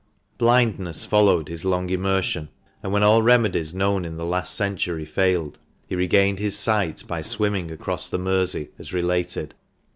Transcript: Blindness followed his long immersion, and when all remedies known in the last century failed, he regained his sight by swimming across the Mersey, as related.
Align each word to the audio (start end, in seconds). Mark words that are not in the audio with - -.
Blindness 0.39 1.05
followed 1.05 1.47
his 1.47 1.63
long 1.63 1.91
immersion, 1.91 2.49
and 2.81 2.91
when 2.91 3.03
all 3.03 3.21
remedies 3.21 3.71
known 3.75 4.03
in 4.03 4.17
the 4.17 4.25
last 4.25 4.55
century 4.55 5.05
failed, 5.05 5.59
he 5.85 5.93
regained 5.95 6.39
his 6.39 6.57
sight 6.57 7.03
by 7.07 7.21
swimming 7.21 7.69
across 7.69 8.09
the 8.09 8.17
Mersey, 8.17 8.69
as 8.79 8.93
related. 8.93 9.53